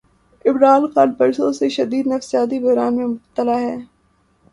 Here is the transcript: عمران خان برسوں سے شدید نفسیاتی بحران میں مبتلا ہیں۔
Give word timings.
عمران 0.45 0.83
خان 0.93 1.09
برسوں 1.17 1.51
سے 1.53 1.69
شدید 1.69 2.05
نفسیاتی 2.07 2.59
بحران 2.59 2.95
میں 2.95 3.05
مبتلا 3.05 3.57
ہیں۔ 3.59 3.79